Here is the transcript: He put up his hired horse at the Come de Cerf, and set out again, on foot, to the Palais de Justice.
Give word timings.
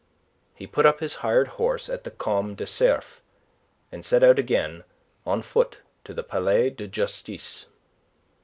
He 0.55 0.65
put 0.65 0.87
up 0.87 0.99
his 0.99 1.17
hired 1.21 1.47
horse 1.47 1.87
at 1.87 2.05
the 2.05 2.09
Come 2.09 2.55
de 2.55 2.65
Cerf, 2.65 3.21
and 3.91 4.03
set 4.03 4.23
out 4.23 4.39
again, 4.39 4.83
on 5.27 5.43
foot, 5.43 5.77
to 6.05 6.13
the 6.15 6.23
Palais 6.23 6.71
de 6.71 6.87
Justice. 6.87 7.67